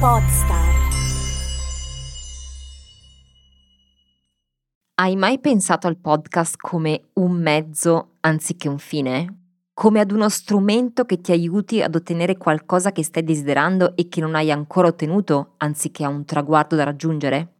[0.00, 0.88] Podstar.
[4.94, 9.58] Hai mai pensato al podcast come un mezzo anziché un fine?
[9.74, 14.22] Come ad uno strumento che ti aiuti ad ottenere qualcosa che stai desiderando e che
[14.22, 17.56] non hai ancora ottenuto, anziché a un traguardo da raggiungere?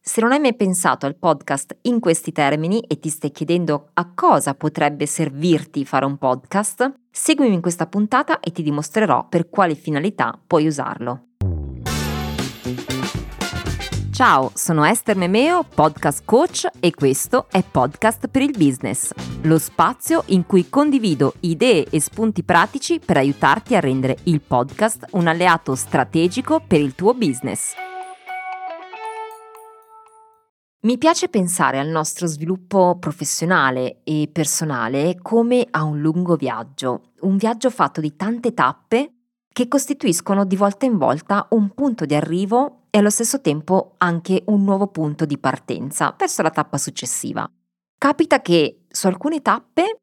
[0.00, 4.12] Se non hai mai pensato al podcast in questi termini e ti stai chiedendo a
[4.14, 9.74] cosa potrebbe servirti fare un podcast, seguimi in questa puntata e ti dimostrerò per quale
[9.74, 11.24] finalità puoi usarlo.
[14.20, 20.24] Ciao, sono Esther Memeo, podcast coach e questo è Podcast per il Business, lo spazio
[20.26, 25.74] in cui condivido idee e spunti pratici per aiutarti a rendere il podcast un alleato
[25.74, 27.72] strategico per il tuo business.
[30.80, 37.38] Mi piace pensare al nostro sviluppo professionale e personale come a un lungo viaggio, un
[37.38, 39.14] viaggio fatto di tante tappe
[39.50, 44.42] che costituiscono di volta in volta un punto di arrivo e allo stesso tempo anche
[44.46, 47.48] un nuovo punto di partenza verso la tappa successiva.
[47.96, 50.00] Capita che su alcune tappe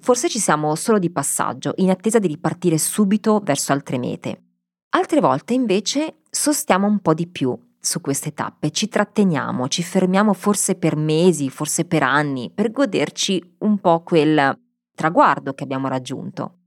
[0.00, 4.42] forse ci siamo solo di passaggio, in attesa di ripartire subito verso altre mete.
[4.90, 10.32] Altre volte invece sostiamo un po' di più su queste tappe, ci tratteniamo, ci fermiamo
[10.32, 14.58] forse per mesi, forse per anni, per goderci un po' quel
[14.94, 16.58] traguardo che abbiamo raggiunto.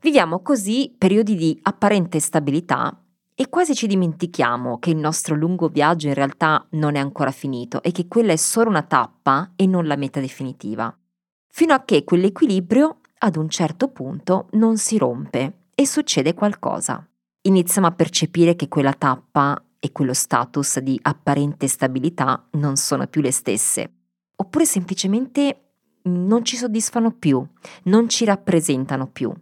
[0.00, 2.96] Viviamo così periodi di apparente stabilità
[3.40, 7.82] e quasi ci dimentichiamo che il nostro lungo viaggio in realtà non è ancora finito
[7.82, 10.94] e che quella è solo una tappa e non la meta definitiva.
[11.48, 17.02] Fino a che quell'equilibrio ad un certo punto non si rompe e succede qualcosa.
[17.40, 23.22] Iniziamo a percepire che quella tappa e quello status di apparente stabilità non sono più
[23.22, 23.90] le stesse,
[24.36, 27.42] oppure semplicemente non ci soddisfano più,
[27.84, 29.32] non ci rappresentano più.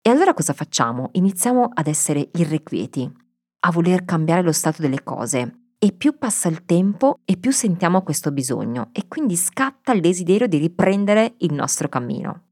[0.00, 1.08] E allora cosa facciamo?
[1.14, 3.26] Iniziamo ad essere irrequieti,
[3.60, 5.60] a voler cambiare lo stato delle cose.
[5.78, 10.48] E più passa il tempo e più sentiamo questo bisogno e quindi scatta il desiderio
[10.48, 12.46] di riprendere il nostro cammino.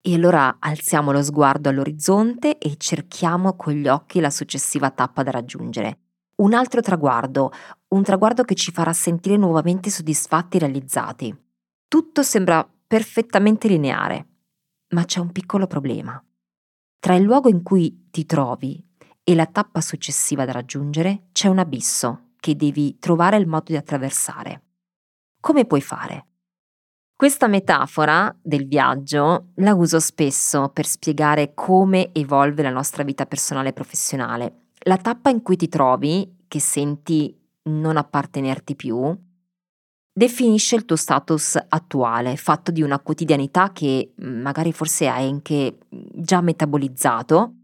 [0.00, 5.30] E allora alziamo lo sguardo all'orizzonte e cerchiamo con gli occhi la successiva tappa da
[5.30, 5.98] raggiungere
[6.36, 7.52] un altro traguardo,
[7.88, 11.36] un traguardo che ci farà sentire nuovamente soddisfatti e realizzati.
[11.86, 14.26] Tutto sembra perfettamente lineare,
[14.88, 16.22] ma c'è un piccolo problema.
[16.98, 18.83] Tra il luogo in cui ti trovi
[19.24, 23.76] e la tappa successiva da raggiungere c'è un abisso che devi trovare il modo di
[23.76, 24.62] attraversare.
[25.40, 26.26] Come puoi fare?
[27.16, 33.70] Questa metafora del viaggio la uso spesso per spiegare come evolve la nostra vita personale
[33.70, 39.16] e professionale la tappa in cui ti trovi, che senti non appartenerti più,
[40.12, 46.40] definisce il tuo status attuale, fatto di una quotidianità che magari forse hai anche già
[46.40, 47.54] metabolizzato,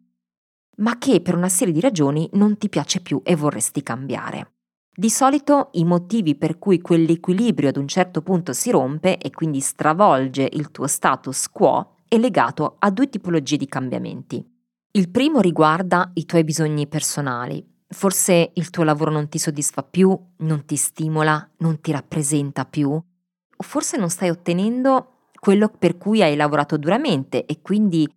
[0.79, 4.53] ma che per una serie di ragioni non ti piace più e vorresti cambiare.
[4.93, 9.61] Di solito i motivi per cui quell'equilibrio ad un certo punto si rompe e quindi
[9.61, 14.45] stravolge il tuo status quo è legato a due tipologie di cambiamenti.
[14.93, 17.65] Il primo riguarda i tuoi bisogni personali.
[17.87, 22.91] Forse il tuo lavoro non ti soddisfa più, non ti stimola, non ti rappresenta più,
[22.91, 28.09] o forse non stai ottenendo quello per cui hai lavorato duramente e quindi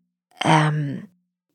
[0.44, 1.08] ehm,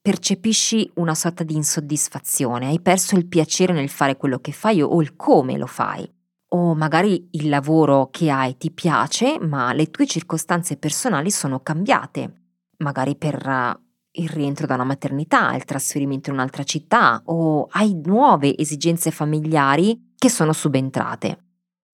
[0.08, 5.02] percepisci una sorta di insoddisfazione, hai perso il piacere nel fare quello che fai o
[5.02, 6.10] il come lo fai.
[6.52, 12.32] O magari il lavoro che hai ti piace, ma le tue circostanze personali sono cambiate,
[12.78, 13.78] magari per
[14.12, 20.14] il rientro da una maternità, il trasferimento in un'altra città o hai nuove esigenze familiari
[20.16, 21.48] che sono subentrate.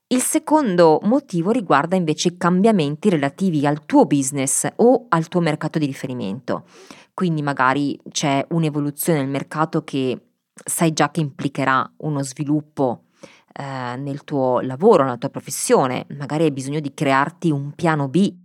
[0.06, 5.80] Il secondo motivo riguarda invece i cambiamenti relativi al tuo business o al tuo mercato
[5.80, 6.66] di riferimento.
[7.14, 10.20] Quindi magari c'è un'evoluzione nel mercato che
[10.52, 13.04] sai già che implicherà uno sviluppo
[13.52, 18.42] eh, nel tuo lavoro, nella tua professione, magari hai bisogno di crearti un piano B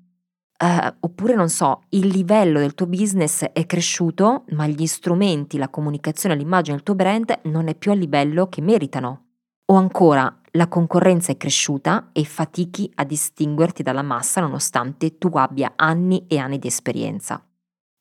[0.62, 5.70] Uh, oppure non so, il livello del tuo business è cresciuto, ma gli strumenti, la
[5.70, 9.28] comunicazione, l'immagine del tuo brand non è più al livello che meritano.
[9.68, 15.74] O ancora, la concorrenza è cresciuta e fatichi a distinguerti dalla massa nonostante tu abbia
[15.78, 17.42] anni e anni di esperienza.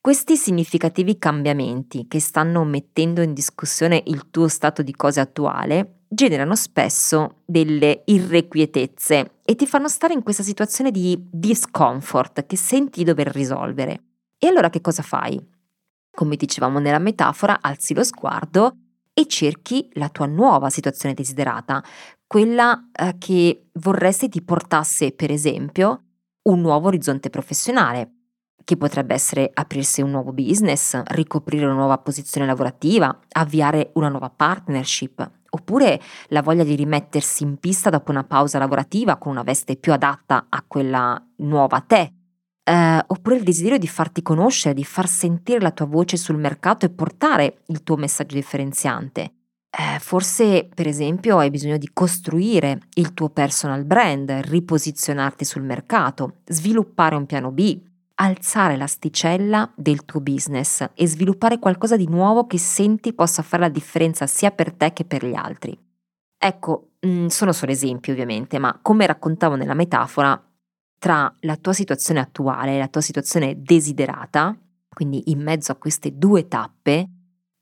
[0.00, 6.54] Questi significativi cambiamenti che stanno mettendo in discussione il tuo stato di cose attuale generano
[6.54, 13.28] spesso delle irrequietezze e ti fanno stare in questa situazione di discomfort che senti dover
[13.28, 14.02] risolvere.
[14.38, 15.38] E allora che cosa fai?
[16.10, 18.76] Come dicevamo nella metafora, alzi lo sguardo
[19.12, 21.82] e cerchi la tua nuova situazione desiderata,
[22.24, 26.04] quella eh, che vorresti ti portasse, per esempio,
[26.42, 28.17] un nuovo orizzonte professionale,
[28.68, 34.28] che potrebbe essere aprirsi un nuovo business, ricoprire una nuova posizione lavorativa, avviare una nuova
[34.28, 39.76] partnership, oppure la voglia di rimettersi in pista dopo una pausa lavorativa con una veste
[39.76, 42.12] più adatta a quella nuova te,
[42.62, 46.84] eh, oppure il desiderio di farti conoscere, di far sentire la tua voce sul mercato
[46.84, 49.32] e portare il tuo messaggio differenziante.
[49.70, 56.40] Eh, forse, per esempio, hai bisogno di costruire il tuo personal brand, riposizionarti sul mercato,
[56.44, 57.86] sviluppare un piano B,
[58.20, 63.68] alzare l'asticella del tuo business e sviluppare qualcosa di nuovo che senti possa fare la
[63.68, 65.78] differenza sia per te che per gli altri.
[66.36, 70.40] Ecco, mm, sono solo esempi ovviamente, ma come raccontavo nella metafora,
[70.98, 74.56] tra la tua situazione attuale e la tua situazione desiderata,
[74.88, 77.08] quindi in mezzo a queste due tappe,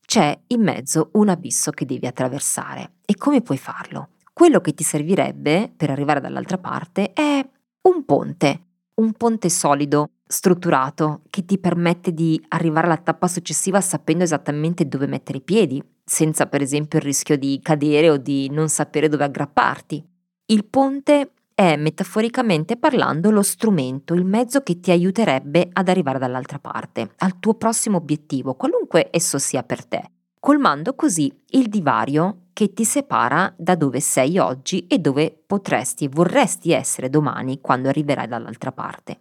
[0.07, 2.93] c'è in mezzo un abisso che devi attraversare.
[3.05, 4.11] E come puoi farlo?
[4.33, 7.47] Quello che ti servirebbe per arrivare dall'altra parte è
[7.83, 8.63] un ponte,
[8.95, 15.07] un ponte solido, strutturato, che ti permette di arrivare alla tappa successiva sapendo esattamente dove
[15.07, 19.25] mettere i piedi, senza per esempio il rischio di cadere o di non sapere dove
[19.25, 20.05] aggrapparti.
[20.47, 26.59] Il ponte è metaforicamente parlando lo strumento, il mezzo che ti aiuterebbe ad arrivare dall'altra
[26.59, 30.03] parte, al tuo prossimo obiettivo, qualunque esso sia per te,
[30.39, 36.11] colmando così il divario che ti separa da dove sei oggi e dove potresti e
[36.11, 39.21] vorresti essere domani quando arriverai dall'altra parte.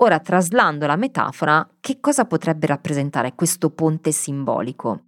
[0.00, 5.06] Ora, traslando la metafora, che cosa potrebbe rappresentare questo ponte simbolico?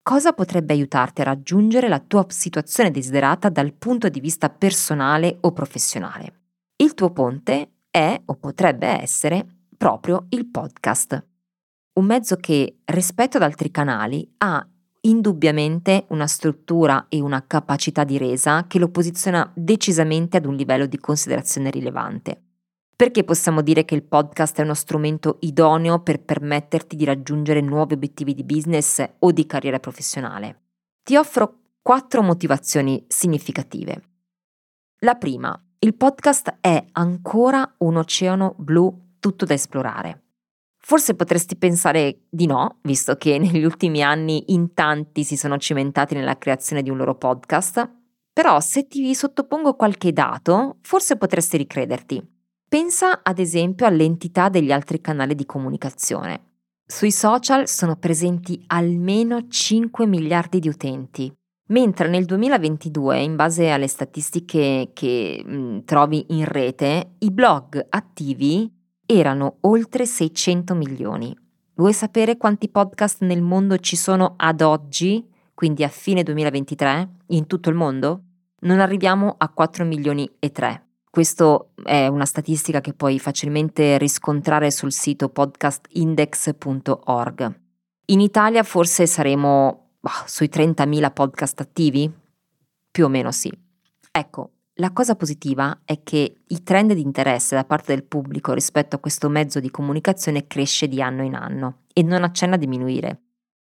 [0.00, 5.52] Cosa potrebbe aiutarti a raggiungere la tua situazione desiderata dal punto di vista personale o
[5.52, 6.34] professionale?
[6.76, 9.44] Il tuo ponte è o potrebbe essere
[9.76, 11.26] proprio il podcast,
[11.94, 14.64] un mezzo che rispetto ad altri canali ha
[15.00, 20.86] indubbiamente una struttura e una capacità di resa che lo posiziona decisamente ad un livello
[20.86, 22.42] di considerazione rilevante.
[22.98, 27.94] Perché possiamo dire che il podcast è uno strumento idoneo per permetterti di raggiungere nuovi
[27.94, 30.62] obiettivi di business o di carriera professionale?
[31.04, 34.02] Ti offro quattro motivazioni significative.
[35.02, 40.24] La prima, il podcast è ancora un oceano blu tutto da esplorare.
[40.76, 46.16] Forse potresti pensare di no, visto che negli ultimi anni in tanti si sono cimentati
[46.16, 47.88] nella creazione di un loro podcast,
[48.32, 52.37] però se ti sottopongo qualche dato, forse potresti ricrederti.
[52.68, 56.48] Pensa ad esempio all'entità degli altri canali di comunicazione.
[56.84, 61.32] Sui social sono presenti almeno 5 miliardi di utenti,
[61.68, 68.70] mentre nel 2022, in base alle statistiche che mh, trovi in rete, i blog attivi
[69.06, 71.34] erano oltre 600 milioni.
[71.76, 77.46] Vuoi sapere quanti podcast nel mondo ci sono ad oggi, quindi a fine 2023, in
[77.46, 78.24] tutto il mondo?
[78.60, 80.87] Non arriviamo a 4 milioni e 3.
[81.10, 87.60] Questo è una statistica che puoi facilmente riscontrare sul sito podcastindex.org.
[88.06, 92.10] In Italia forse saremo bah, sui 30.000 podcast attivi?
[92.90, 93.52] Più o meno sì.
[94.10, 98.96] Ecco, la cosa positiva è che il trend di interesse da parte del pubblico rispetto
[98.96, 103.22] a questo mezzo di comunicazione cresce di anno in anno e non accenna a diminuire.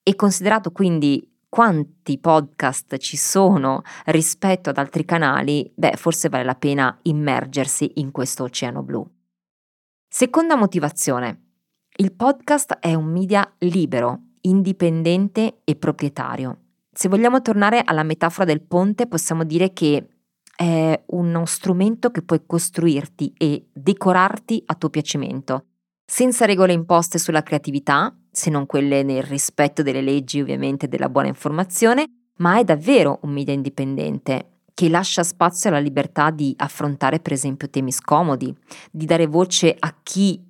[0.02, 6.56] E considerato quindi quanti podcast ci sono rispetto ad altri canali, beh, forse vale la
[6.56, 9.08] pena immergersi in questo oceano blu.
[10.10, 11.42] Seconda motivazione.
[11.96, 16.58] Il podcast è un media libero, indipendente e proprietario.
[16.92, 20.08] Se vogliamo tornare alla metafora del ponte, possiamo dire che
[20.56, 25.66] è uno strumento che puoi costruirti e decorarti a tuo piacimento,
[26.04, 31.28] senza regole imposte sulla creatività, se non quelle nel rispetto delle leggi ovviamente della buona
[31.28, 32.06] informazione,
[32.38, 37.70] ma è davvero un media indipendente che lascia spazio alla libertà di affrontare per esempio
[37.70, 38.54] temi scomodi,
[38.92, 40.44] di dare voce a chi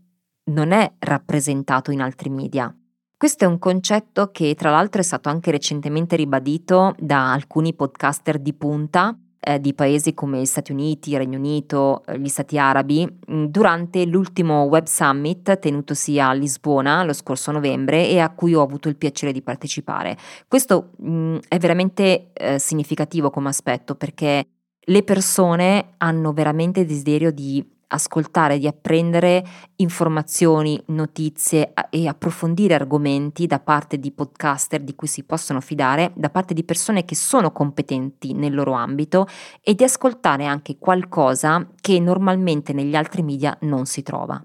[0.45, 2.73] non è rappresentato in altri media.
[3.17, 8.39] Questo è un concetto che tra l'altro è stato anche recentemente ribadito da alcuni podcaster
[8.39, 13.45] di punta eh, di paesi come Stati Uniti, Regno Unito, eh, gli Stati Arabi, mm,
[13.45, 18.89] durante l'ultimo Web Summit tenutosi a Lisbona lo scorso novembre e a cui ho avuto
[18.89, 20.17] il piacere di partecipare.
[20.47, 24.45] Questo mh, mm, è veramente eh, significativo come aspetto perché
[24.85, 29.43] le persone hanno veramente desiderio di ascoltare, di apprendere
[29.77, 36.29] informazioni, notizie e approfondire argomenti da parte di podcaster di cui si possono fidare, da
[36.29, 39.27] parte di persone che sono competenti nel loro ambito
[39.61, 44.43] e di ascoltare anche qualcosa che normalmente negli altri media non si trova.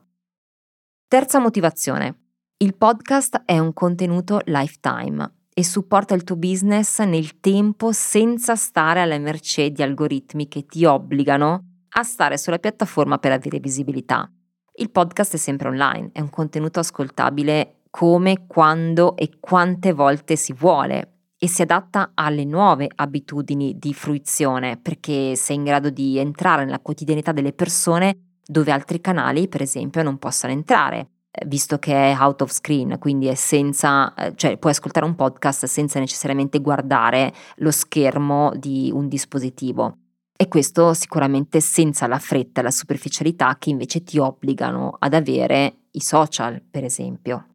[1.07, 2.17] Terza motivazione.
[2.59, 9.01] Il podcast è un contenuto lifetime e supporta il tuo business nel tempo senza stare
[9.01, 14.31] alla mercé di algoritmi che ti obbligano a stare sulla piattaforma per avere visibilità.
[14.75, 20.53] Il podcast è sempre online, è un contenuto ascoltabile come, quando e quante volte si
[20.53, 26.65] vuole e si adatta alle nuove abitudini di fruizione perché sei in grado di entrare
[26.65, 32.13] nella quotidianità delle persone dove altri canali, per esempio, non possano entrare, eh, visto che
[32.13, 37.33] è out of screen, quindi senza, eh, cioè puoi ascoltare un podcast senza necessariamente guardare
[37.57, 39.99] lo schermo di un dispositivo.
[40.41, 45.87] E questo sicuramente senza la fretta e la superficialità che invece ti obbligano ad avere
[45.91, 47.47] i social, per esempio.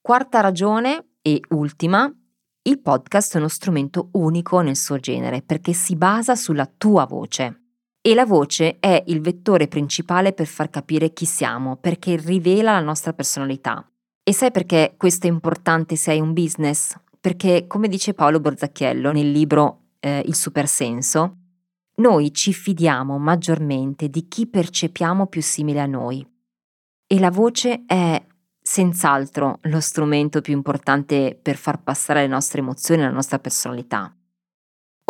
[0.00, 2.10] Quarta ragione e ultima,
[2.62, 7.64] il podcast è uno strumento unico nel suo genere perché si basa sulla tua voce.
[8.00, 12.80] E la voce è il vettore principale per far capire chi siamo, perché rivela la
[12.80, 13.86] nostra personalità.
[14.22, 16.98] E sai perché questo è importante se hai un business?
[17.20, 21.36] Perché, come dice Paolo Borzacchiello nel libro eh, Il supersenso,
[21.96, 26.26] noi ci fidiamo maggiormente di chi percepiamo più simile a noi.
[27.06, 28.24] E la voce è
[28.60, 34.12] senz'altro lo strumento più importante per far passare le nostre emozioni e la nostra personalità.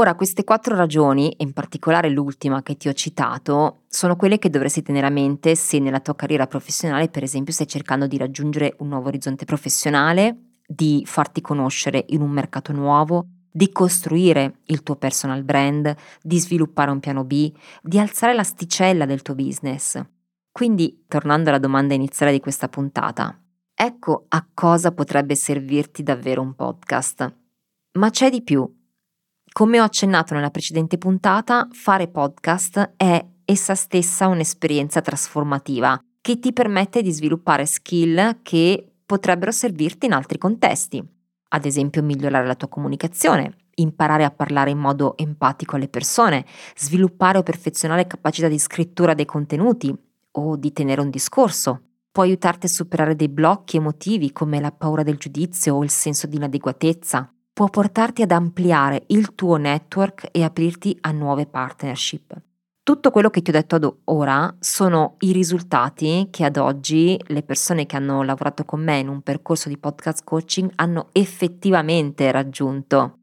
[0.00, 4.48] Ora, queste quattro ragioni, e in particolare l'ultima che ti ho citato, sono quelle che
[4.48, 8.76] dovresti tenere a mente se nella tua carriera professionale, per esempio, stai cercando di raggiungere
[8.78, 14.96] un nuovo orizzonte professionale, di farti conoscere in un mercato nuovo, di costruire il tuo
[14.96, 17.52] personal brand, di sviluppare un piano B,
[17.82, 20.00] di alzare l'asticella del tuo business.
[20.50, 23.38] Quindi, tornando alla domanda iniziale di questa puntata,
[23.80, 27.32] Ecco a cosa potrebbe servirti davvero un podcast.
[27.92, 28.68] Ma c'è di più.
[29.52, 36.52] Come ho accennato nella precedente puntata, fare podcast è essa stessa un'esperienza trasformativa che ti
[36.52, 41.17] permette di sviluppare skill che potrebbero servirti in altri contesti.
[41.48, 46.44] Ad esempio migliorare la tua comunicazione, imparare a parlare in modo empatico alle persone,
[46.76, 49.94] sviluppare o perfezionare capacità di scrittura dei contenuti
[50.32, 55.02] o di tenere un discorso, può aiutarti a superare dei blocchi emotivi come la paura
[55.02, 60.42] del giudizio o il senso di inadeguatezza, può portarti ad ampliare il tuo network e
[60.42, 62.40] aprirti a nuove partnership.
[62.88, 67.42] Tutto quello che ti ho detto ad ora sono i risultati che ad oggi le
[67.42, 73.18] persone che hanno lavorato con me in un percorso di podcast coaching hanno effettivamente raggiunto.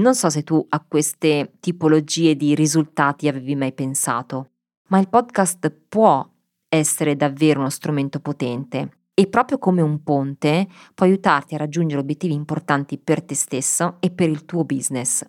[0.00, 4.52] Non so se tu a queste tipologie di risultati avevi mai pensato,
[4.88, 6.26] ma il podcast può
[6.66, 12.32] essere davvero uno strumento potente e proprio come un ponte può aiutarti a raggiungere obiettivi
[12.32, 15.22] importanti per te stesso e per il tuo business.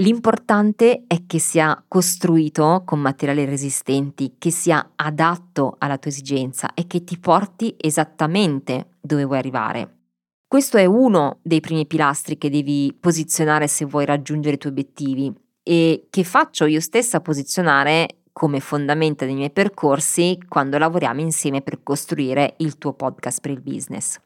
[0.00, 6.86] L'importante è che sia costruito con materiali resistenti, che sia adatto alla tua esigenza e
[6.86, 9.98] che ti porti esattamente dove vuoi arrivare.
[10.46, 15.32] Questo è uno dei primi pilastri che devi posizionare se vuoi raggiungere i tuoi obiettivi
[15.62, 21.82] e che faccio io stessa posizionare come fondamenta dei miei percorsi quando lavoriamo insieme per
[21.82, 24.18] costruire il tuo podcast per il business.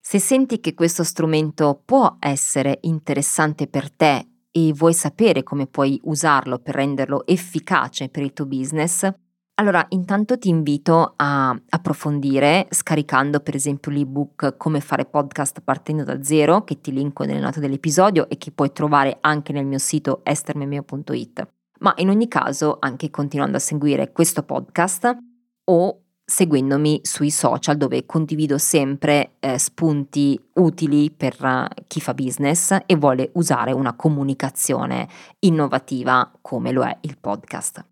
[0.00, 6.00] Se senti che questo strumento può essere interessante per te e vuoi sapere come puoi
[6.04, 9.08] usarlo per renderlo efficace per il tuo business,
[9.54, 16.22] allora intanto ti invito a approfondire scaricando per esempio l'ebook Come fare podcast partendo da
[16.22, 20.22] zero che ti linko nelle note dell'episodio e che puoi trovare anche nel mio sito
[20.24, 21.46] estermemeo.it
[21.80, 25.16] ma in ogni caso anche continuando a seguire questo podcast
[25.64, 32.76] o seguendomi sui social dove condivido sempre eh, spunti utili per uh, chi fa business
[32.86, 35.08] e vuole usare una comunicazione
[35.40, 37.84] innovativa come lo è il podcast.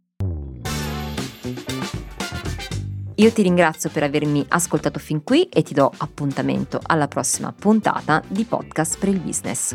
[3.16, 8.23] Io ti ringrazio per avermi ascoltato fin qui e ti do appuntamento alla prossima puntata
[8.28, 9.75] di Podcast per il Business.